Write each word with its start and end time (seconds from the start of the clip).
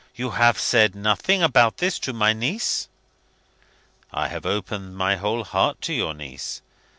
You 0.15 0.31
have 0.31 0.57
said 0.57 0.95
nothing 0.95 1.43
about 1.43 1.77
this 1.77 1.99
to 1.99 2.11
my 2.11 2.33
niece?" 2.33 2.87
"I 4.11 4.29
have 4.29 4.47
opened 4.47 4.97
my 4.97 5.15
whole 5.17 5.43
heart 5.43 5.79
to 5.81 5.93
your 5.93 6.15
niece. 6.15 6.63